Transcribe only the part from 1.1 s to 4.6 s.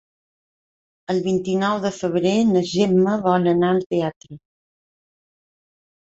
El vint-i-nou de febrer na Gemma vol anar al teatre.